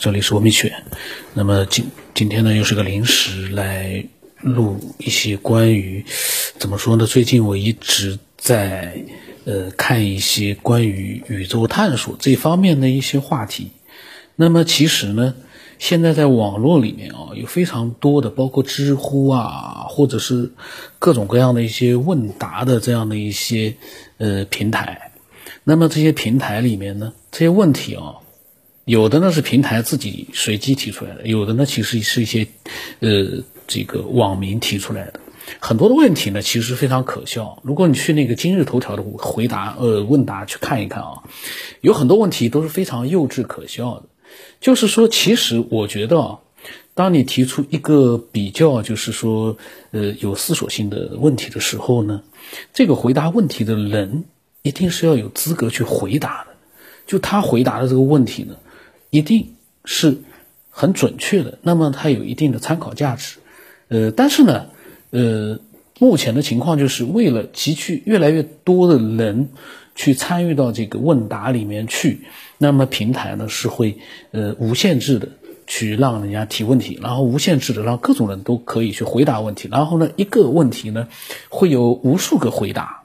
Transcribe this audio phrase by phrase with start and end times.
[0.00, 0.82] 这里是文明犬。
[1.34, 4.06] 那么今今天呢，又是个临时来
[4.40, 6.06] 录一些关于
[6.58, 7.04] 怎么说呢？
[7.04, 9.04] 最近我一直在
[9.44, 13.72] 呃看一些关于宇宙探索这方面的一些话题。
[14.36, 15.34] 那么其实呢，
[15.78, 20.52] 现在在网络里面啊，有非常多的，包括知乎啊，或者是
[20.98, 23.74] 各种各样的一些问答的这样的一些
[24.16, 25.12] 呃平台。
[25.62, 28.14] 那么这些平台里面呢，这些问题啊。
[28.90, 32.44] 有的呢是平台自己随机提出来的，有的呢其实是一些，
[32.98, 35.20] 呃，这个网民提出来的。
[35.60, 37.60] 很多的问题呢其实非常可笑。
[37.62, 41.22] 如果你去那个今日头条的回答呃问答去看一看啊，
[41.82, 44.06] 有很多问题都是非常幼稚可笑的。
[44.60, 46.38] 就是说，其实我觉得啊，
[46.94, 49.56] 当你提出一个比较就是说
[49.92, 52.22] 呃有思索性的问题的时候呢，
[52.74, 54.24] 这个回答问题的人
[54.62, 56.50] 一定是要有资格去回答的。
[57.06, 58.56] 就他回答的这个问题呢。
[59.10, 60.18] 一定是
[60.70, 63.38] 很准确的，那么它有一定的参考价值，
[63.88, 64.66] 呃，但是呢，
[65.10, 65.58] 呃，
[65.98, 69.50] 目前的情况就是为了集聚越来越多的人
[69.94, 72.20] 去参与到这个问答里面去，
[72.56, 73.98] 那么平台呢是会
[74.30, 75.28] 呃无限制的
[75.66, 81.08] 去让人家提问题，然后无限制的让各种人都可以去回答问题，然后呢一个问题呢
[81.48, 83.02] 会有无数个回答，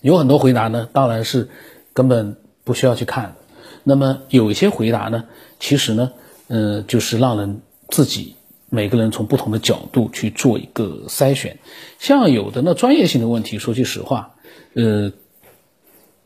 [0.00, 1.48] 有很多回答呢当然是
[1.92, 3.36] 根本不需要去看。
[3.88, 5.24] 那么有一些回答呢，
[5.58, 6.12] 其实呢，
[6.48, 8.34] 呃，就是让人自己
[8.68, 11.58] 每个人从不同的角度去做一个筛选。
[11.98, 14.34] 像有的呢专业性的问题，说句实话，
[14.74, 15.12] 呃，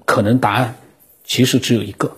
[0.05, 0.75] 可能答案
[1.23, 2.17] 其实只有一个，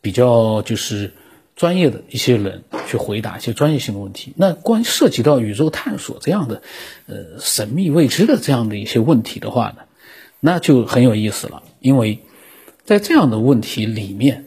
[0.00, 1.12] 比较就是
[1.54, 4.32] 专业的一些人去回答一些专业性的问题。
[4.36, 6.62] 那关涉及到宇宙探索这样的，
[7.06, 9.82] 呃，神秘未知的这样的一些问题的话呢，
[10.40, 12.20] 那就很有意思了，因为
[12.86, 14.44] 在这样的问题里面。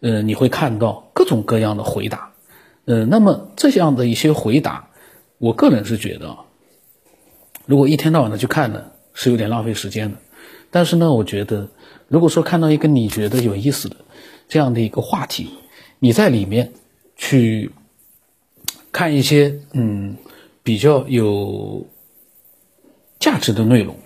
[0.00, 2.32] 呃，你会看到各种各样的回答，
[2.86, 4.88] 呃，那么这样的一些回答，
[5.38, 6.36] 我个人是觉得，
[7.66, 10.16] 如果一天到晚的去看呢，是有点浪费时间的。
[10.70, 11.68] 但是呢，我觉得，
[12.08, 13.96] 如果说看到一个你觉得有意思的
[14.48, 15.50] 这样的一个话题，
[15.98, 16.72] 你在里面
[17.16, 17.72] 去
[18.92, 20.16] 看一些嗯
[20.62, 21.86] 比较有
[23.18, 23.96] 价值的内容，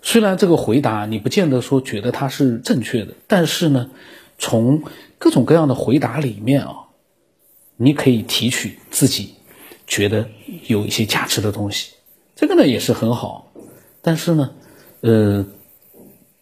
[0.00, 3.90] 虽然这个回答你不见得说觉得它是正确的，但是呢，
[4.44, 4.82] 从
[5.18, 6.88] 各种各样的回答里面啊，
[7.76, 9.36] 你可以提取自己
[9.86, 10.28] 觉得
[10.66, 11.92] 有一些价值的东西，
[12.34, 13.52] 这个呢也是很好。
[14.02, 14.50] 但是呢，
[15.00, 15.46] 呃，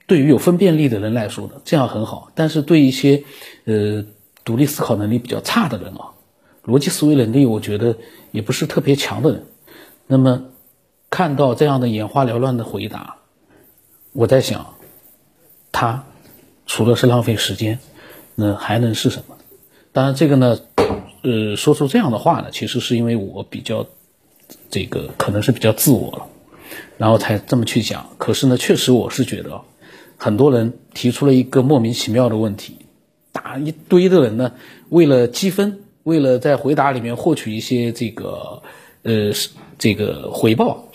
[0.07, 2.33] 对于有分辨力的人来说呢，这样很好。
[2.35, 3.25] 但是对一些
[3.67, 4.07] 呃
[4.45, 6.17] 独立思考能力比较差的人啊，
[6.65, 7.99] 逻辑思维能力我觉得
[8.31, 9.45] 也不是特别强的人，
[10.07, 10.45] 那么
[11.11, 13.17] 看到这样的眼花缭乱的回答，
[14.15, 14.75] 我在想，
[15.71, 16.07] 他
[16.65, 17.79] 除了是浪费时间。
[18.41, 19.37] 那还能是什么？
[19.93, 20.59] 当然，这个呢，
[21.23, 23.87] 呃，说出这样的话呢，其实是因为我比较
[24.71, 26.27] 这个可能是比较自我了，
[26.97, 28.09] 然后才这么去讲。
[28.17, 29.61] 可是呢，确实我是觉得，
[30.17, 32.79] 很多人提出了一个莫名其妙的问题，
[33.33, 34.53] 大一堆的人呢，
[34.89, 38.63] 为了积分，为了在回答里面获取一些这个
[39.03, 39.33] 呃
[39.79, 40.87] 这个回报，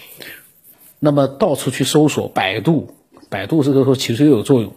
[0.99, 2.95] 那么到处去搜索百度，
[3.29, 4.73] 百度这个时候其实又有作用。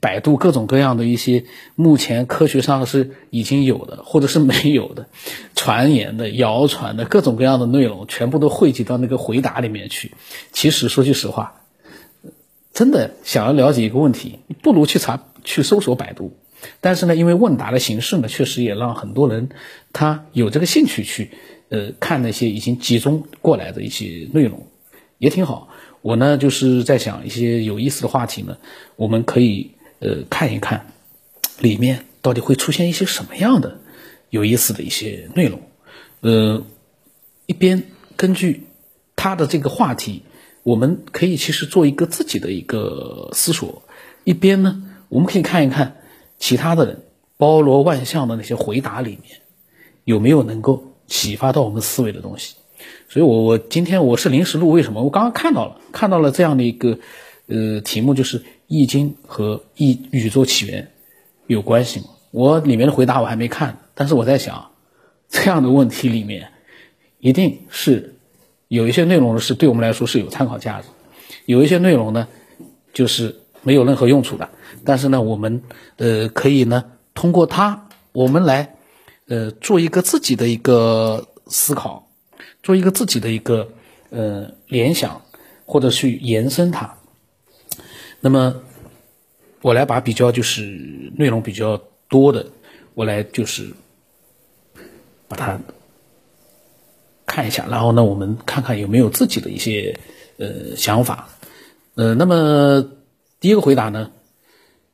[0.00, 1.44] 百度各种各样的一些
[1.76, 5.06] 目前科学上是已经有的，或者是没有的
[5.56, 10.12] 传言的、谣传的各种各样的内容，全部都汇集到那个回答里面去。
[10.52, 11.62] 其实说句实话，
[12.74, 16.36] 真的想要了解一个问题，不如去查、去搜索百度。
[16.82, 19.48] 但是呢，因为问答的形式呢，确实也让很多人
[19.94, 21.30] 他有这个兴趣去
[21.70, 24.66] 呃看那些已经集中过来的一些内容，
[25.16, 25.68] 也挺好。
[26.04, 28.58] 我呢就是在想一些有意思的话题呢，
[28.96, 29.72] 我们可以。
[30.00, 30.92] 呃，看一看
[31.60, 33.78] 里面到底会出现一些什么样的
[34.28, 35.62] 有意思的一些内容。
[36.20, 36.62] 呃，
[37.46, 37.84] 一边
[38.16, 38.66] 根据
[39.16, 40.24] 他的这个话题，
[40.62, 43.82] 我们可以其实做一个自己的一个思索；
[44.24, 46.02] 一边呢，我们可以看一看
[46.38, 47.04] 其他的人
[47.38, 49.40] 包罗万象的那些回答里面
[50.04, 52.56] 有没有能够启发到我们思维的东西。
[53.08, 55.02] 所以，我我今天我是临时录，为什么？
[55.02, 56.98] 我刚刚看到了，看到了这样的一个
[57.46, 58.42] 呃题目，就是。
[58.66, 60.90] 易经和易宇宙起源
[61.46, 62.06] 有关系吗？
[62.30, 64.70] 我里面的回答我还没看，但是我在想，
[65.28, 66.48] 这样的问题里面
[67.20, 68.16] 一定是
[68.68, 70.88] 有一些内容是对我们来说是有参考价值，
[71.44, 72.26] 有一些内容呢
[72.94, 74.48] 就是没有任何用处的。
[74.82, 75.62] 但是呢，我们
[75.98, 76.82] 呃可以呢
[77.12, 78.76] 通过它，我们来
[79.28, 82.03] 呃做一个自己的一个思考，
[82.64, 83.70] 做一个自己的一个
[84.10, 85.22] 呃联想，
[85.66, 86.96] 或者去延伸它。
[88.20, 88.56] 那么，
[89.60, 90.62] 我来把比较就是
[91.16, 91.76] 内容比较
[92.08, 92.46] 多的，
[92.94, 93.68] 我来就是
[95.28, 95.60] 把它
[97.26, 99.94] 看一下，然后呢，我们看看有没有自己的一些
[100.38, 101.28] 呃想法。
[101.96, 102.82] 呃，那么
[103.40, 104.10] 第一个回答呢，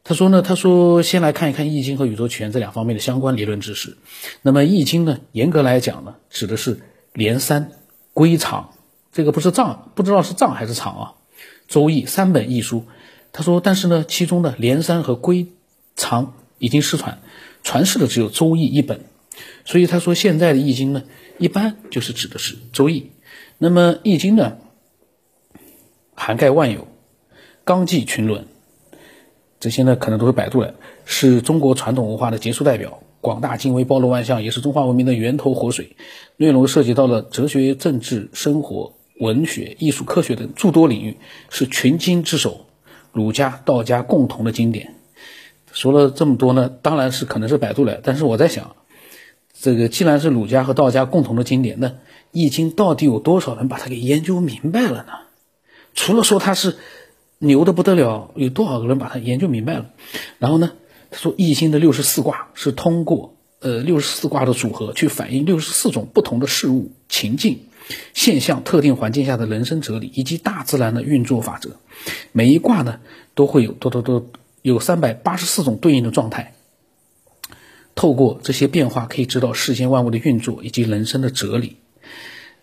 [0.02, 3.96] 他说呢，他说先来看一看《易经》和宇宙起源这两方面的相关理论知识。
[4.42, 6.80] 那么《易经》呢，严格来讲呢，指的是
[7.12, 7.72] 连山、
[8.12, 8.70] 归藏，
[9.12, 11.14] 这个不是藏，不知道是藏还是藏啊。
[11.68, 12.84] 《周易》三本易书，
[13.32, 15.46] 他说，但是呢，其中的连山和归
[15.94, 17.20] 藏已经失传，
[17.62, 19.04] 传世的只有《周易》一本。
[19.64, 21.02] 所以他说，现在的《易经》呢，
[21.38, 23.00] 一般就是指的是《周易》。
[23.58, 24.58] 那么《易经》呢，
[26.14, 26.88] 涵盖万有。
[27.62, 28.46] 纲纪群伦，
[29.60, 30.74] 这些呢可能都是百度的，
[31.04, 35.96] 是中国传统文化的杰出代表，广大精微，包罗万象，也是中华文明的源头活水。
[36.36, 41.16] 内容涉及到了哲学、政治、生活、文学、艺术、科学等诸多领域，
[41.48, 42.66] 是群经之首，
[43.12, 44.94] 儒家、道家共同的经典。
[45.72, 48.74] 说了这么多呢，当然是可能是百度来，但是我在想，
[49.52, 51.88] 这个既然是儒家和道家共同的经典，那
[52.32, 55.12] 《易经》到底有多少人把它给研究明白了呢？
[55.94, 56.76] 除了说它是。
[57.42, 59.86] 牛的不得了，有多少个人把它研究明白了？
[60.38, 60.72] 然后呢，
[61.10, 67.60] 他说《易经》的六十四卦是通过呃六十四卦的组合去反映六十四种不同的事物、情境、
[68.14, 71.76] 现象、特定环境下的人生哲理以及大自然的运作法则。
[72.32, 73.00] 每一卦呢
[73.34, 74.30] 都会有多多多
[74.62, 76.54] 有三百八十四种对应的状态。
[77.96, 81.76] 透过这些变化，可以知道世间万物的运作以及人生的哲理。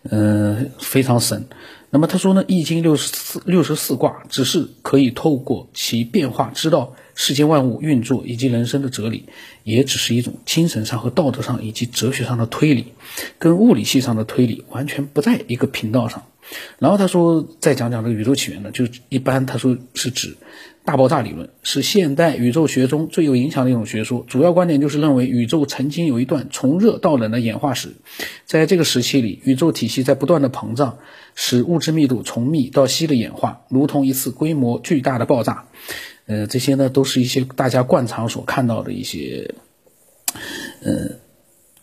[0.09, 1.47] 嗯，非常神。
[1.89, 9.25] 那么他说呢，《易经》六十四六十四卦只是可以透过其变化知道世间万物运作以及人生的哲理，
[9.63, 12.93] 也只是一种精神上和道德上以及哲学上的推理，
[13.39, 16.25] 跟物理系上的推理完全不在一个频道上。
[16.77, 20.37] 然后他说，再讲讲这个宇宙起源呢，就一般他说是指。
[20.85, 27.91] 大爆炸理论是现代宇宙学中最有影响的一种学说，主要观点就是认为宇宙曾经有一段从热到冷的演化史，
[28.45, 30.99] 在这个时期里，宇宙体系在不断的膨胀，
[31.35, 35.65] 使物质密度从密到稀的演化，如同一次规模巨大的爆炸。
[36.27, 39.55] 呃，这些呢都是一些大家惯常所看到的一些，
[40.83, 41.09] 呃，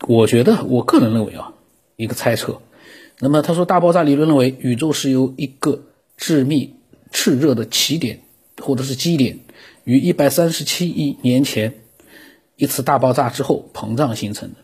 [0.06, 1.52] 我觉得我个人认为啊，
[1.96, 2.62] 一个猜测。
[3.18, 5.82] 那么他说大爆炸理论认为宇宙是由一个
[6.16, 6.76] 致密
[7.12, 8.20] 炽热的起点。
[8.62, 9.40] 或者是基点
[9.82, 11.74] 于一百三十七亿年前
[12.54, 14.54] 一次大爆炸之后膨胀形成的。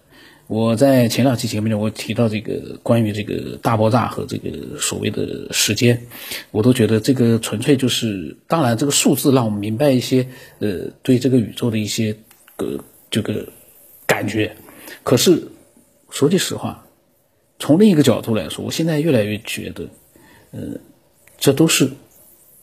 [0.51, 6.09] 我在前两期节目里我提到这个关于这个大爆炸和这个所谓的时间，
[6.51, 10.27] 我都觉得这个纯粹就是，当然这个数字让我们明白一些，
[10.59, 12.17] 呃，对这个宇宙的一些
[12.57, 12.83] 个
[13.13, 13.47] 这个
[14.09, 14.57] 感觉。
[15.05, 15.53] 可是
[16.11, 16.85] 说句实话，
[17.61, 19.89] 从另一个角度来说，我现在越来越觉得，
[20.51, 20.81] 呃，
[21.39, 21.93] 这都是。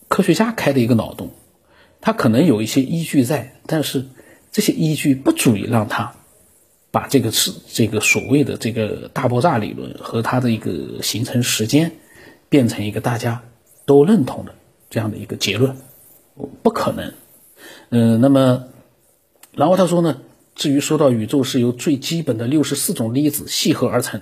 [0.10, 1.32] 科学家开的一个脑洞，
[2.02, 4.06] 他可能有一些依据在，但是
[4.52, 6.16] 这些依据不足以让他
[6.98, 11.92] 把这个是这个所谓的这个大爆炸理论和它的一个形成时间
[12.50, 13.44] 变成一个大家
[13.86, 14.56] 都认同的
[14.90, 15.78] 这样的一个结论，
[16.64, 17.14] 不可能。
[17.90, 18.64] 嗯，那么
[19.54, 20.22] 然后他说呢，
[20.56, 24.20] 至于说到宇宙是由最基本的六十四种粒子系合而成。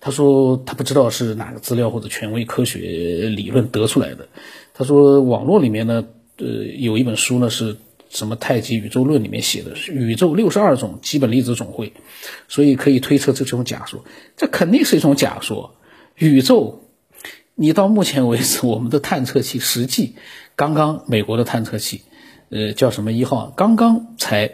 [0.00, 4.26] 他说他不知道是哪个资料或者权威科学理论得出来的。
[4.72, 6.06] 他说网络里面呢，
[6.38, 6.46] 呃，
[6.78, 7.76] 有一本书呢是
[8.08, 11.92] 什么《太极宇宙论》里面写的，宇宙六十二种基本粒子总会，
[12.48, 14.04] 所以可以推测这是一种假说。
[14.36, 15.74] 这肯定是一种假说。
[16.14, 16.82] 宇宙，
[17.54, 20.14] 你到目前为止，我们的探测器实际
[20.54, 22.02] 刚刚美国的探测器，
[22.50, 24.52] 呃，叫什么一号，刚刚才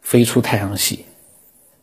[0.00, 1.04] 飞出太阳系。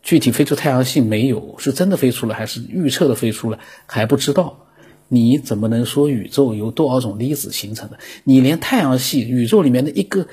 [0.01, 4.66] 具体飞出太阳系没有，是真的飞出了还是预测的飞出了还不知道。
[5.09, 7.97] 你怎么能说宇宙由多少种粒子形成的？
[8.23, 10.27] 你连太阳系宇宙里面的一个，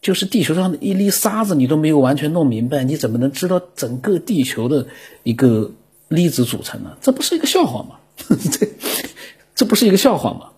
[0.00, 4.86] 就是地球上的一粒沙子，你都没有完全弄明白，你怎么能知道整个地球的
[5.22, 5.72] 一个
[6.08, 6.96] 粒子组成呢？
[7.00, 7.96] 这不是一个笑话吗？
[8.28, 8.68] 这
[9.54, 10.50] 这不是一个笑话吗？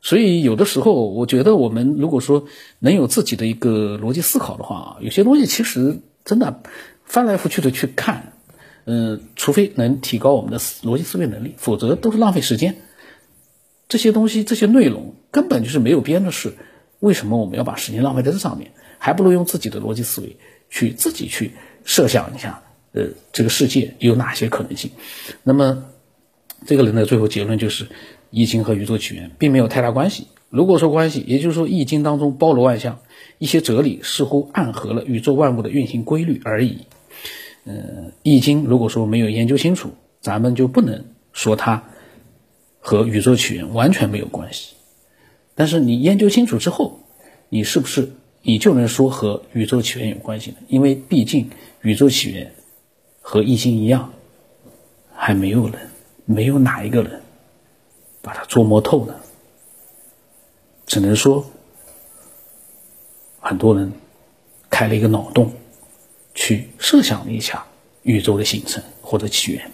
[0.00, 2.44] 所以有的时候，我觉得我们如果说
[2.80, 6.62] 能有自己的一个逻辑思考的话啊，有些东西其实真的。
[7.04, 8.32] 翻来覆去的去看，
[8.84, 12.76] 嗯，除非能提高我们的逻辑思维能力，否则都是浪费时间。
[13.88, 16.52] 这些东西、这些内容根本就是没有边的事，
[17.00, 18.70] 为什么我们要把时间浪费在这上面？
[18.98, 20.36] 还不如用自己的逻辑思维
[20.70, 21.50] 去自己去
[21.84, 22.62] 设想一下，
[22.92, 24.90] 呃，这个世界有哪些可能性？
[25.42, 25.84] 那么，
[26.64, 27.84] 这个人的最后结论就是，
[28.30, 30.28] 《易经》和宇宙起源并没有太大关系。
[30.50, 32.98] 如果说关系，也就是说，《易经》当中包罗万象，
[33.38, 36.78] 一些哲理似乎暗合了宇宙万物的运行规律而已。
[37.64, 37.72] 呃，
[38.22, 39.90] 《易经》如果说没有研究清楚，
[40.20, 41.84] 咱们就不能说它
[42.80, 44.74] 和宇宙起源完全没有关系。
[45.54, 46.98] 但是你研究清楚之后，
[47.48, 48.10] 你是不是
[48.42, 50.56] 你就能说和宇宙起源有关系呢？
[50.66, 51.50] 因为毕竟
[51.82, 52.52] 宇宙起源
[53.20, 54.12] 和《易经》一样，
[55.14, 55.74] 还没有人，
[56.24, 57.20] 没有哪一个人
[58.20, 59.14] 把它琢磨透呢。
[60.86, 61.44] 只能说，
[63.38, 63.92] 很多人
[64.68, 65.52] 开了一个脑洞，
[66.34, 67.66] 去设想一下
[68.02, 69.70] 宇宙的形成或者起源。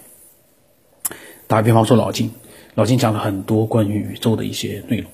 [1.47, 2.33] 打比方说，老金，
[2.75, 5.11] 老金讲了很多关于宇宙的一些内容，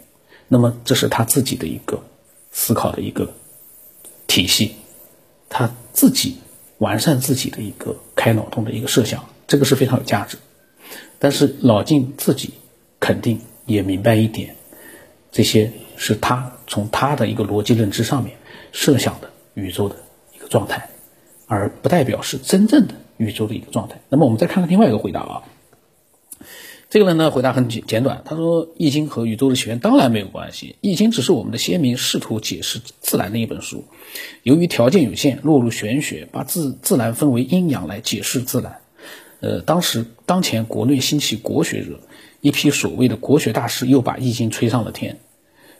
[0.48, 2.02] 那么这是他自己的一个
[2.50, 3.32] 思考的一个
[4.26, 4.74] 体系，
[5.48, 6.38] 他自己
[6.78, 10.36] 完善自己的一个开脑洞的一个设想，这个是非常有价值。
[11.18, 12.54] 但是老金自己
[12.98, 14.54] 肯定也明白一点，
[15.30, 15.72] 这些。
[15.96, 18.36] 是他从他的一个逻辑认知上面
[18.72, 19.94] 设想的宇宙的
[20.34, 20.88] 一个状态，
[21.46, 24.00] 而不代表是真正的宇宙的一个状态。
[24.08, 25.42] 那么我们再看看另外一个回答啊，
[26.90, 33.84] 这个人呢回答很简简短，他说《易经》和宇宙的起源当然没有关系，《易经》只是我们的先民试图解释自然的一本书，
[34.42, 38.78] 由于条件有限，落入玄学，把自自然分为阴阳来解释自然。
[39.40, 42.00] 呃，当时当前国内兴起国学热，
[42.40, 45.18] 一批所谓的国学大师又把《易经》吹上了天。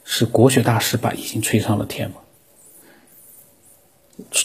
[0.06, 2.16] 是国学大师把易经吹上了天吗？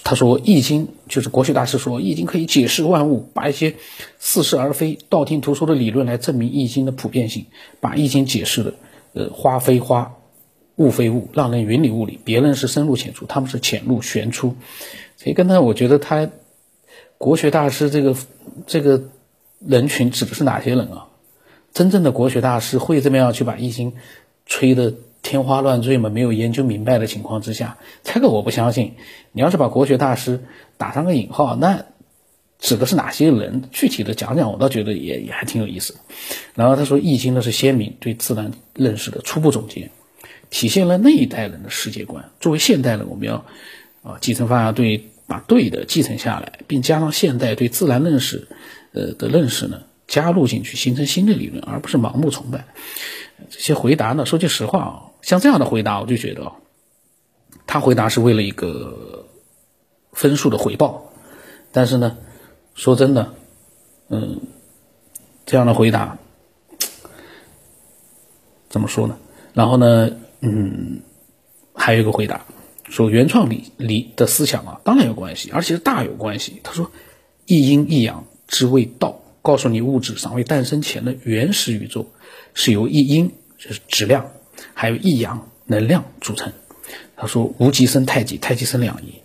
[0.04, 3.76] 他说易经就是国学大师说易经可以解释万物，把一些
[4.18, 7.46] 似是而非、道听途说的理论来证明易经的普遍性，
[7.80, 8.74] 把易经解释的
[9.14, 10.16] 呃花非花，
[10.78, 12.20] 物非物，让人云里雾里。
[12.24, 14.56] 别人是深入浅出，他们是浅入玄出。
[15.18, 16.30] 所以刚才我觉得他
[17.18, 18.16] 国学大师这个
[18.66, 19.04] 这个
[19.60, 21.10] 人群指的是哪些人啊？
[21.74, 23.94] 真正的国学大师会这么样去把易经
[24.46, 24.94] 吹的？
[25.22, 28.94] 天花乱坠嘛，没有研究明白的情况之下， 这个我不相信。
[29.32, 30.44] 你要是把国学大师
[30.78, 31.86] 打上个引号，那
[32.58, 33.64] 指的是哪些人？
[33.72, 35.96] 具体的讲讲，我倒觉得也也还挺有意思。
[36.56, 39.92] 然后他说，《易经》呢是先民对自然认识的初步总结，
[40.50, 42.32] 体现了那一代人的世界观。
[42.40, 43.46] 作为现代人，我们要
[44.04, 48.48] 啊继承发扬对，把对的继承下来，并加上现代对自然认识
[48.94, 52.66] 呃的认识呢，加入进去，形成新的理论，而不是盲目崇拜。
[53.50, 55.04] 这些回答呢，说句实话啊。
[55.22, 56.52] 像这样的回答，我就觉得，
[57.68, 59.28] 他回答是为了一个
[60.14, 61.12] 分数的回报。
[61.72, 62.18] 但是呢，
[62.74, 63.34] 说真的，
[64.08, 64.42] 嗯，
[65.46, 66.18] 这样的回答
[68.70, 69.18] 怎么说呢？
[69.54, 70.10] 然后呢，
[70.40, 71.02] 嗯，
[71.74, 72.46] 还有一个回答
[72.88, 76.60] 说，原创理理的思想啊，当然有关系，而且是大有关系。
[76.64, 76.90] 他说，
[77.46, 82.12] 一阴一阳之谓道，告诉你物质尚未诞生前的原始宇宙
[82.54, 84.32] 是由一阴就是质量。
[84.80, 86.54] 还有一阳能量组成。
[87.18, 89.16] 他说无极生太极，太极生两仪。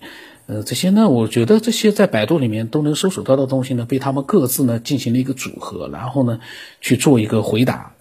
[0.46, 6.40] 呃，这些呢，我觉得这些在百度里面都能搜索到的东西呢，被他们各自呢进行了一个组合，然后呢
[6.80, 7.94] 去做一个回答。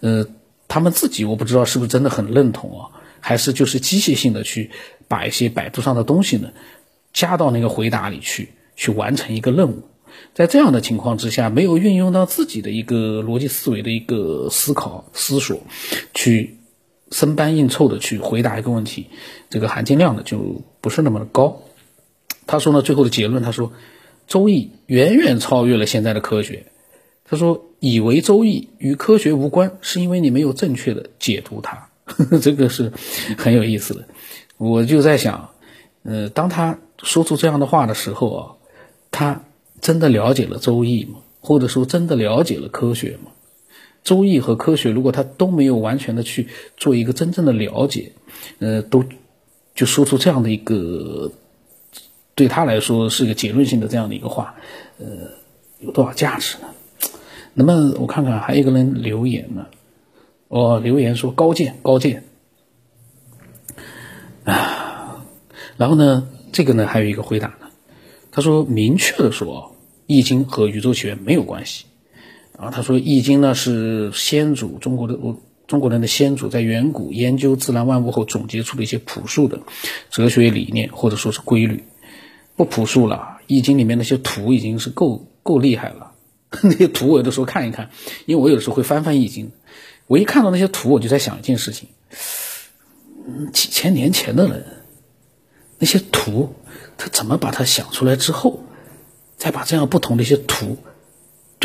[0.00, 0.26] 呃，
[0.66, 4.72] 他们自己我不知道是不是真的很认同啊，还是就是机械性的去
[5.06, 6.50] 把一些百度上的东西呢
[7.12, 9.84] 加到那个回答里去，去完成一个任务。
[10.34, 15.60] 在这样的情况之下，没有运用到自己的一个逻辑思维的一个思考思索
[16.12, 16.56] 去。
[17.10, 19.06] 生搬硬凑的去回答一个问题，
[19.50, 21.62] 这个含金量呢就不是那么的高。
[22.46, 23.68] 他说呢，最后的结论，他说
[24.26, 26.66] 《周易》远远超越了现在的科学。
[27.24, 31.88] 他说，以为《周易》与科学无关，是因为你没有正确的解读它。
[32.40, 32.92] 这个是
[33.36, 34.04] 很有意思的。
[34.58, 35.50] 我就在想，
[36.04, 38.42] 呃，当他说出这样的话的时候啊，
[39.10, 39.42] 他
[39.80, 41.18] 真的了解了《周易》吗？
[41.40, 43.30] 或者说，真的了解了科学吗？
[44.06, 46.46] 周易和科学，如果他都没有完全的去
[46.76, 48.12] 做一个真正的了解，
[48.60, 49.04] 呃，都
[49.74, 51.32] 就说出这样的一个
[52.36, 54.54] 对他来说是一个结论性的这样的一个话，
[54.98, 55.06] 呃，
[55.80, 56.68] 有多少价值呢？
[57.52, 59.66] 那么我看看还有一个人留言呢，
[60.46, 62.22] 哦，留言说高见高见
[64.44, 65.24] 啊，
[65.76, 67.66] 然后呢，这个呢还有一个回答呢，
[68.30, 69.74] 他说明确的说，
[70.06, 71.86] 易经和宇宙起源没有关系。
[72.56, 79.60] 啊，他说《易经》呢是先祖中国的我中国人的先祖在远古研究自然万物后总结出的一些朴素的
[80.10, 81.84] 哲学理念或者说是规律，
[82.56, 86.12] 不朴素了，《易经》里面那些图已经是够够厉害了。
[86.62, 87.90] 那些图我有的时候看一看，
[88.24, 89.46] 因为我有时候会翻翻《易经》，
[90.06, 91.88] 我一看到那些图，我就在想一件事情：
[93.52, 94.64] 几千年前的人，
[95.78, 96.54] 那些图
[96.96, 98.62] 他怎么把它想出来之后，
[99.36, 100.78] 再把这样不同的一些图。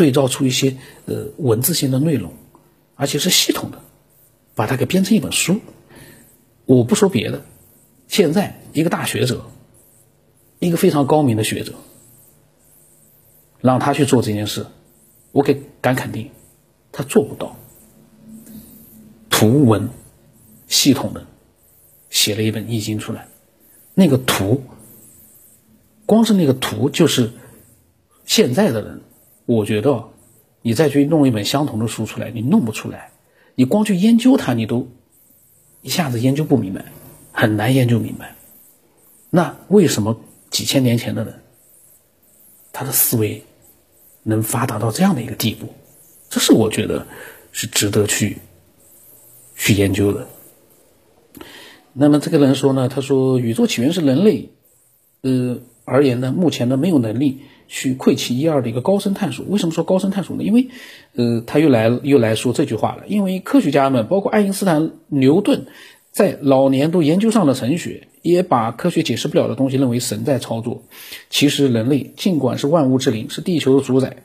[0.02, 2.32] 对照出一些呃文字性的内容，
[2.96, 3.78] 而且是系统的，
[4.56, 5.60] 把它给编成一本书。
[6.64, 7.44] 我不说别的，
[8.08, 9.44] 现在一个大学者，
[10.58, 11.74] 一个非常高明的学者，
[13.60, 14.66] 让他去做这件事，
[15.30, 16.32] 我给敢肯定，
[16.90, 17.54] 他做不到。
[19.30, 19.88] 图文
[20.66, 21.28] 系统的
[22.10, 23.28] 写了一本易经出来，
[23.94, 24.64] 那个图，
[26.06, 27.30] 光是那个图就是
[28.26, 29.02] 现在的人，
[29.52, 30.08] 我觉得
[30.62, 33.10] 你再去弄一本相同的书出来，你弄不出来。
[33.54, 34.88] 你光去研究它，你都
[35.82, 36.86] 一下子研究不明白，
[37.32, 38.34] 很难研究明白。
[39.30, 41.42] 那为什么几千年前的人，
[42.72, 43.44] 他的思维
[44.22, 45.68] 能发达到这样的一个地步？
[46.30, 47.06] 这是我觉得
[47.52, 48.38] 是值得去
[49.56, 50.28] 去研究的。
[51.92, 54.50] 那么这个人说呢，他说宇宙起源是人类，
[55.20, 57.42] 呃而言呢，目前呢没有能力。
[57.68, 59.44] 去窥其一二的一个高深探索。
[59.48, 60.42] 为什么说高深探索呢？
[60.42, 60.68] 因为，
[61.14, 63.04] 呃，他又来又来说这句话了。
[63.06, 65.66] 因为科学家们，包括爱因斯坦、牛顿，
[66.10, 70.82] 在老年都研究上了神学，也把科学解释不了的东西认为神在操作。
[71.30, 74.16] 其实人类尽管是万物之灵，是地球的主宰，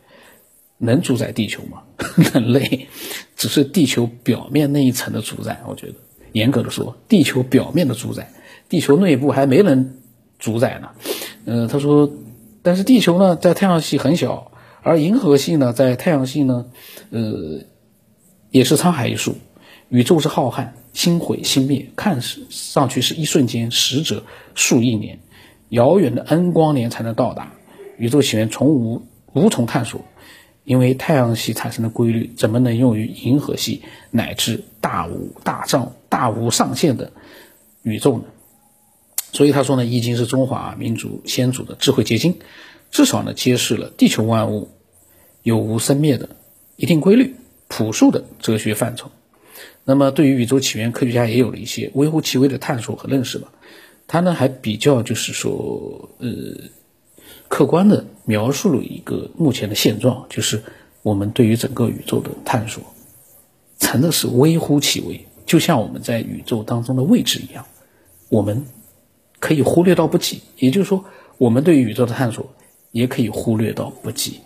[0.78, 1.84] 能主宰地球吗？
[2.34, 2.88] 人类
[3.36, 5.62] 只是地球表面那一层的主宰。
[5.68, 5.94] 我觉得，
[6.34, 8.32] 严格的说，地球表面的主宰，
[8.68, 9.98] 地球内部还没人
[10.38, 10.90] 主宰呢。
[11.46, 12.12] 呃，他说。
[12.68, 16.66] 但是地球呢，在太阳系很小，而银河系呢，在太阳系呢，
[17.12, 17.62] 呃，
[18.52, 19.38] 也是沧海一粟。
[19.88, 24.22] 宇宙是浩瀚，星毁星灭，看似上去是一瞬间，实则
[24.54, 25.18] 数亿年，
[25.70, 27.54] 遥远的 N 光年才能到达。
[27.98, 30.02] 宇宙起源从无无从探索，
[30.66, 33.82] 因为太阳系产生的规律怎么能用于银河系
[34.12, 37.10] 乃至大无大丈大无上限的
[37.84, 38.26] 宇宙呢？
[39.38, 42.40] 所以他说呢，《易经》是中华民族先祖的智慧结晶，
[42.90, 44.70] 至少呢揭示了地球万物
[45.44, 46.30] 有无生灭的
[46.76, 47.36] 一定规律、
[47.68, 49.12] 朴素的哲学范畴。
[49.86, 53.52] 那么，对于宇宙起源，科学家也有了一些微乎其微的探索和认识吧。
[54.08, 56.28] 他呢还比较就是说，呃，
[57.48, 60.64] 客观的描述了一个目前的现状，就是
[61.04, 62.82] 我们对于整个宇宙的探索，
[63.78, 67.68] 真的是微乎其微，就像我们在宇宙当中的位置一样，
[68.30, 68.66] 我们。
[69.40, 71.06] 可以忽略到不计，也就是说，
[71.38, 72.54] 我们对宇宙的探索
[72.92, 74.40] 也可以忽略到不计。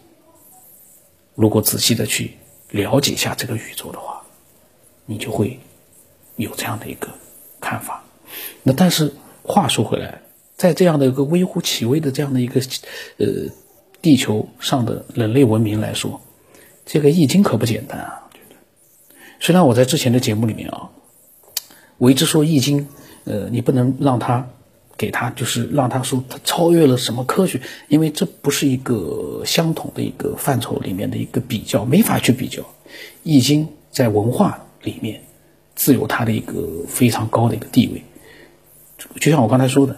[1.36, 2.32] 如果仔细的去
[2.70, 4.22] 了解一下这个宇宙的话，
[5.06, 5.60] 你就会
[6.36, 7.08] 有这样的一个
[7.62, 8.04] 看法。
[8.64, 10.22] 那但是话说回来，
[10.58, 12.60] 在这样的一个微乎其微的这样的一个
[13.18, 13.28] 呃
[14.02, 16.20] 地球上的人类文明来说，
[16.86, 18.30] 这个易经可不简单啊！
[19.40, 20.90] 虽然我在之前的节目里面啊，
[21.98, 22.90] 我一直说易经，
[23.24, 24.50] 呃，你不能让它。
[24.98, 32.64] 给他就是让他说他超越了什么科学，因为这不是一个相同的一个范畴里面的一个比较，没法去比较。
[33.24, 35.24] 易经在文化里面
[35.76, 38.04] 自有它的一个非常高的一个地位。
[39.20, 39.98] 就像我刚才说的，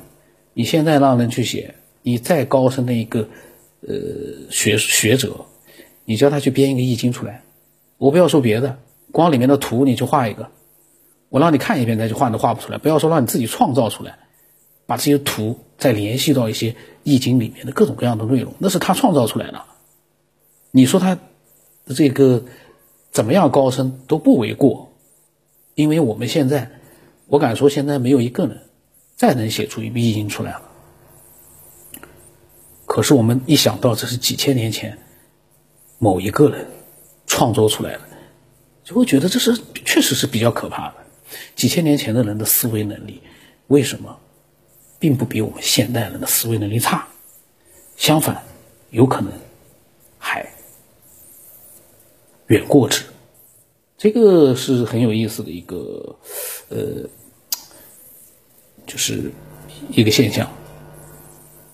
[0.54, 3.28] 你现在让人去写，你再高深的一个
[3.82, 5.46] 呃学学者，
[6.06, 7.44] 你叫他去编一个易经出来，
[7.98, 8.78] 我不要说别的，
[9.12, 10.48] 光里面的图你去画一个，
[11.28, 14.20] 我让你看一遍再去画都画不出来，不要说让你自己创造出来。
[14.86, 19.62] 把这些图再联系到一些易经里面的各种各样的内容，那是他创造出来的。
[20.72, 21.18] 你说他
[21.96, 22.44] 这个
[23.12, 24.94] 怎么样高深都不为过，
[25.76, 26.72] 因为我们现在，
[27.28, 28.62] 我敢说现在没有一个人
[29.16, 30.62] 再能写出一部易经出来了。
[32.86, 34.98] 可是我们一想到这是几千年前
[35.98, 36.68] 某一个人
[37.26, 38.02] 创作出来的，
[38.84, 40.96] 就会觉得这是确实是比较可怕的。
[41.56, 43.22] 几千年前的人的思维能力，
[43.68, 44.20] 为什么？
[45.04, 47.06] 并不比我们现代人的思维能力差，
[47.98, 48.42] 相反，
[48.92, 49.34] 有可能
[50.18, 50.50] 还
[52.48, 53.04] 远过之。
[53.98, 56.16] 这个是很有意思的一个，
[56.70, 57.06] 呃，
[58.88, 59.30] 就是
[59.92, 60.50] 一个现象。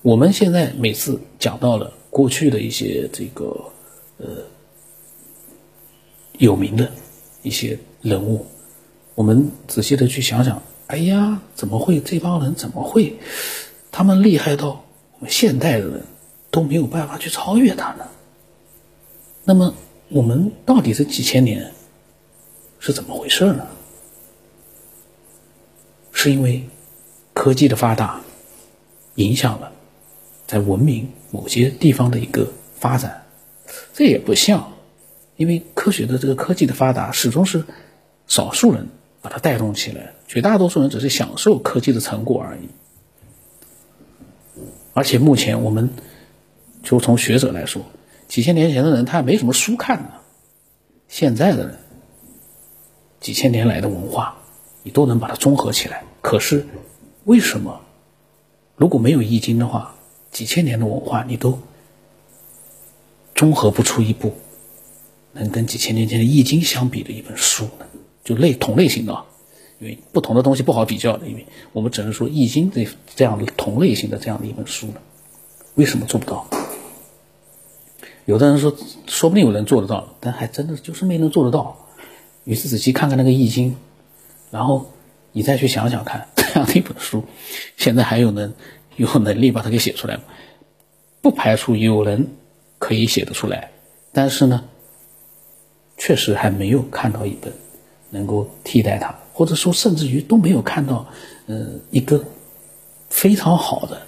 [0.02, 3.46] 我们现在每次讲到了过去的一些这个
[4.18, 4.44] 呃
[6.40, 6.92] 有名的
[7.44, 8.44] 一些人物，
[9.14, 10.60] 我们仔细的去想想。
[10.90, 13.20] 哎呀，怎么会这帮人怎么会，
[13.92, 14.84] 他们厉害到
[15.20, 16.02] 我们现代的人
[16.50, 18.08] 都没有办法去超越他呢？
[19.44, 19.76] 那么
[20.08, 21.72] 我们到底这几千年
[22.80, 23.68] 是怎么回事呢？
[26.12, 26.68] 是因为
[27.36, 28.20] 科技的发达
[29.14, 29.72] 影响了
[30.48, 33.26] 在文明某些地方的一个发展？
[33.94, 34.74] 这也不像，
[35.36, 37.64] 因为科学的这个科技的发达始终是
[38.26, 38.88] 少数人。
[39.22, 42.70] 把它带动起来，绝大多数人只是享受科技的成果而已。
[44.94, 45.90] 而且目前我们
[46.84, 47.82] 就从学者来说，
[48.28, 50.10] 几千年前的人他也没什么书看呢。
[51.08, 51.78] 现在的人，
[53.20, 54.38] 几千年来的文化，
[54.84, 56.04] 你都能把它综合起来。
[56.22, 56.66] 可是
[57.26, 57.82] 为什么
[58.76, 59.96] 如果没有易经的话，
[60.32, 61.60] 几千年的文化你都
[63.36, 64.36] 综合不出一部
[65.34, 67.86] 能跟几千年前的易经相比的一本书呢？
[68.24, 69.24] 就类同类型的，
[69.80, 74.96] 因为不同的东西不好比较的，因为我们只能说《易经》这这样的同类型的这样的一本书呢，
[75.76, 76.46] 为什么做不到？
[78.26, 78.76] 有的人说，
[79.08, 81.88] 说不定有人做得到，但还真的就是没能做得到。
[82.44, 83.76] 于是仔细看看那个易经，
[84.52, 84.92] 然后
[85.32, 87.24] 你再去想想看， 这样的一本书，
[87.76, 88.54] 现在还有人
[88.98, 90.24] 有能力把它给写出来吗？
[91.22, 92.28] 不排除有人
[92.78, 93.72] 可以写得出来，
[94.14, 94.64] 但是呢，
[95.98, 97.52] 确实还没有看到一本
[98.10, 101.06] 能够替代它，或者说甚至于都没有看到，
[101.48, 102.24] 呃，一个
[103.10, 104.02] 非常好的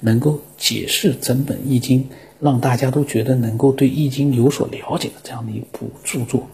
[0.00, 2.08] 能够解释整本易经。
[2.38, 6.46] 让大家都觉得能够对《易经》有所了解的这样的一部著作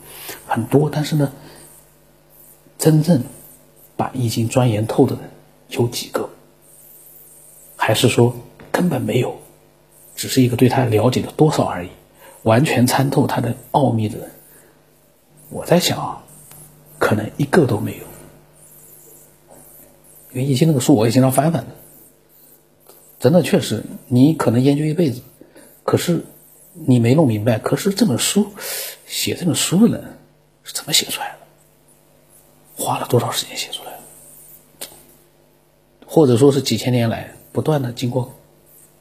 [0.46, 1.32] 很多，但是呢，
[2.78, 3.20] 真正
[3.96, 5.24] 把《易经》钻研透的人
[5.70, 6.30] 有几个？
[7.74, 8.32] 还是说
[8.70, 9.34] 根本没有，
[10.14, 11.88] 只是一个对他了解的多少而已？
[12.44, 14.30] 完全参透它的奥秘的人，
[15.50, 16.21] 我在想啊，
[17.02, 18.04] 可能一个都没有。
[20.30, 21.74] 因为《易经》那个书我也经常翻翻的，
[23.18, 25.20] 真的确实，你可能研究一辈子。
[25.82, 26.24] 可是
[26.74, 28.52] 你没弄明白，可是这本书
[29.04, 30.16] 写这本书的人
[30.62, 31.38] 是怎么写出来的？
[32.76, 34.86] 花了多少时间写出来的？
[36.06, 38.32] 或者说是几千年来不断的经过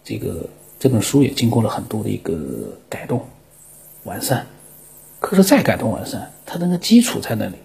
[0.03, 3.27] 这个这本书也经过了很多的一个改动、
[4.05, 4.47] 完善。
[5.19, 7.57] 可是再改动完善，它那个基础在那里，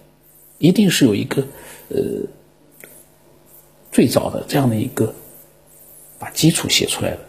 [0.59, 1.41] 一定是有一个
[1.89, 1.97] 呃
[3.91, 5.13] 最早的这样的一个
[6.19, 7.19] 把基础写出来的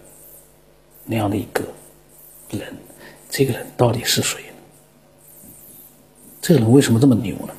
[1.04, 1.64] 那样的一个。
[2.50, 2.62] 人，
[3.28, 4.40] 这个人到底是谁？
[6.40, 7.52] 这个人为什么这么牛呢？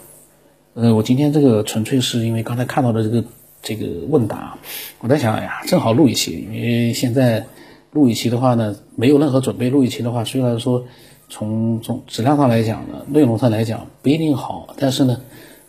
[0.73, 3.23] 呃，我今天这个纯粹是因为刚才看到的这个
[3.61, 4.57] 这个问答，
[4.97, 7.45] 我在想，哎呀，正好录一期，因为现在
[7.91, 10.83] 录一期的话呢，没有任何准备，录一期的话，虽然说
[11.29, 15.21] 从从质量上来讲呢，内容上来讲不一定好，但是呢，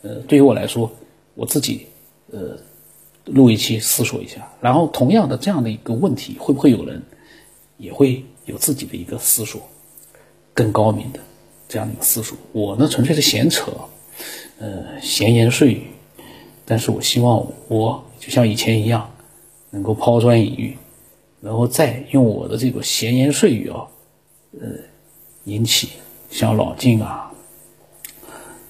[0.02, 0.90] 呃，对于我来说，
[1.34, 1.86] 我自己
[2.32, 2.58] 呃
[3.24, 7.02] 录一期思索一下，然后同样的这样的一个问题，会不会有人
[7.76, 8.24] 也会？
[8.46, 9.60] 有自己的一个思索，
[10.54, 11.20] 更高明的
[11.68, 12.36] 这样的一个思索。
[12.50, 13.70] 我呢，纯粹是闲扯，
[14.58, 15.82] 呃，闲言碎语。
[16.64, 19.12] 但是我希望我就像以前一样，
[19.70, 20.76] 能够抛砖引玉，
[21.40, 23.86] 然后再用我的这个闲言碎语啊，
[24.58, 24.66] 呃，
[25.44, 25.90] 引起
[26.28, 27.30] 像老晋啊，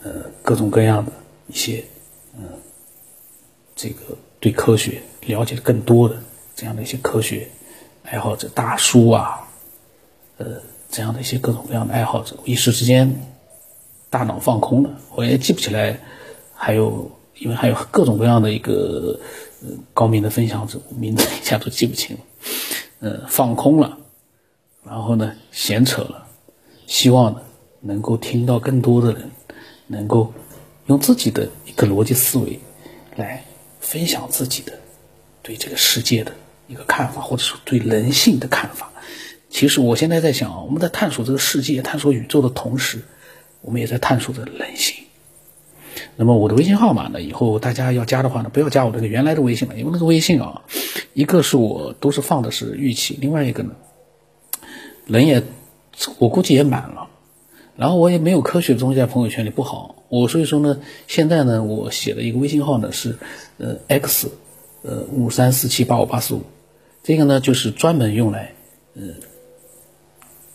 [0.03, 1.13] 呃，各种各样的
[1.51, 1.85] 一些，
[2.37, 2.43] 嗯，
[3.75, 6.17] 这个对科学了解更多的
[6.55, 7.49] 这样的一些科学
[8.05, 9.49] 爱好者大叔啊。
[10.39, 13.27] 呃，这样的一些各种各样的爱好者，一时之间
[14.09, 16.01] 大脑放空了，我也记不起来，
[16.55, 19.21] 还有因为还有各种各样的一个
[19.63, 22.23] 呃高明的分享者，名字一下都记不清了，
[23.01, 23.99] 呃，放空了，
[24.83, 26.27] 然后呢，闲扯了，
[26.87, 27.43] 希望呢
[27.81, 29.31] 能够听到更多的人
[29.89, 30.33] 能够
[30.91, 32.59] 用自己的一个逻辑思维
[33.15, 33.45] 来
[33.81, 34.73] 分享自己的
[35.41, 36.33] 对这个世界的
[36.67, 38.91] 一个看法，或者说对人性的看法。
[39.49, 43.03] 其实我现在在想啊，我们在探索这个世界、探索宇宙的同时，
[43.61, 45.05] 我们也在探索着人性。
[46.17, 47.23] 那么我的微信号码呢？
[47.23, 50.63] 以后大家要加的话呢，不要加我这个原来的微信了，因为那个微信啊，
[51.15, 53.77] 一个是我都是放的是玉器，另外一个呢，
[55.07, 55.45] 人也
[56.19, 57.09] 我估计也满了，
[57.77, 63.17] 然后我也没有科学的东西在朋友圈里不好，我所以说呢，现在呢，我写的一个微信号呢是
[63.57, 64.29] 呃 x
[64.83, 66.43] 呃五三四七八五八四五，
[67.03, 68.53] 这个呢就是专门用来
[68.95, 69.03] 呃。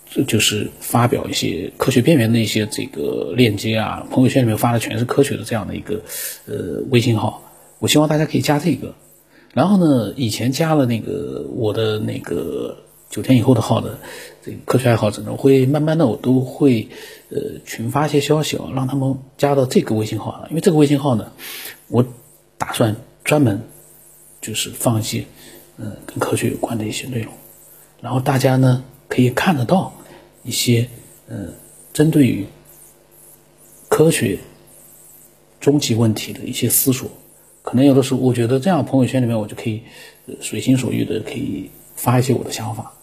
[0.07, 6.03] 这就是发表一些科学边缘的一些这个链接啊，朋友圈里面发的全是科学的这样的一个
[6.45, 7.41] 呃微信号，
[7.79, 8.95] 我希望大家可以加这个。
[9.53, 12.77] 然后呢，以前加了那个我的那个
[13.09, 13.99] 九天以后的号的
[14.41, 16.87] 这个科学爱好者呢，会慢慢的我都会
[17.35, 21.31] 呃群发一些消息啊，让他们加到这个微信号，因为这个微信号呢，
[21.89, 22.03] 我
[22.57, 23.61] 打算专门
[24.41, 25.25] 就是放一些
[25.77, 27.31] 嗯跟科学有关的一些内容，
[28.01, 29.93] 然后大家呢可以看得到。
[30.47, 30.87] 一些
[31.27, 31.47] 呃，
[31.91, 32.45] 针对于
[33.89, 34.37] 科学
[35.59, 37.09] 终极问题的一些思索，
[37.63, 39.81] 可能有的时候我觉得这样朋友圈里面我就可以
[40.39, 42.93] 随心所欲的可以发一些我的想法，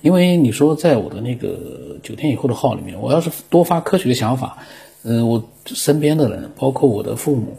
[0.00, 4.58] 因为你说在我的那个九天以后的号里面，我要是多发科学的想法，
[5.02, 7.56] 嗯，我身边的人，包括我的父母，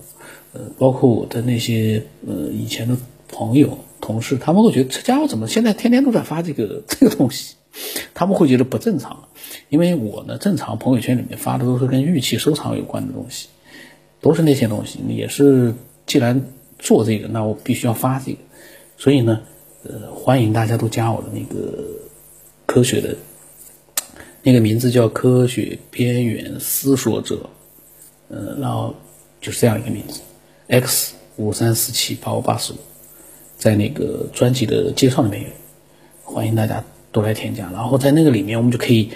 [0.54, 2.96] 呃，包括我的那些呃以前的
[3.28, 7.56] 朋友、同事，他们会觉得这家伙怎么现在天天都在发这个 这个东西。
[8.16, 9.26] 他们会觉得不正常，
[9.70, 13.48] 因为我呢，正常朋友圈里面发的都是跟玉器收藏有关的东西，
[14.20, 15.00] 都是那些东西。
[15.08, 15.74] 也是
[16.08, 16.42] 既然
[16.80, 18.40] 做这个，那我必须要发这个，
[18.98, 19.40] 所以呢，
[19.84, 21.86] 呃，欢迎大家都加我的那个
[22.70, 23.16] 科学的，
[24.44, 27.50] 那个名字叫科学边缘思索者，
[28.30, 28.94] 呃，然后
[29.42, 30.22] 就是这样一个名字
[30.68, 32.78] ，x 五三四七八五八十五，
[33.58, 35.50] 在那个专辑的介绍里面有，
[36.24, 36.84] 欢迎大家。
[37.12, 39.10] 都来添加，然后在那个里面，我们就可以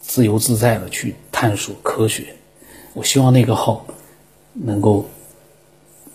[0.00, 2.34] 自由自在的去探索科学。
[2.94, 3.86] 我希望那个号
[4.54, 5.08] 能够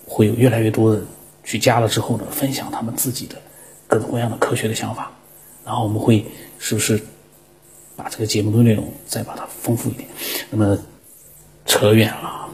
[0.06, 1.08] 会有越来越多的人
[1.46, 3.38] 去加了之后呢，分享他们自己的
[3.88, 5.14] 各种各样的科学的想法。
[5.66, 6.26] 然后我们会
[6.60, 7.00] 是不是
[7.96, 10.08] 把这个节目的内容再把它丰富一点？
[10.50, 10.78] 那么
[11.66, 12.50] 扯远了，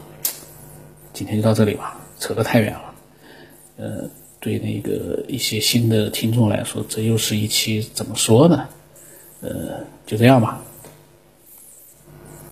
[1.12, 2.94] 今天就到这里吧，扯得太远了。
[3.76, 8.68] 呃，对那个一些新的听众来说，这又是一期怎么说呢？
[9.40, 10.62] 呃，就这样吧。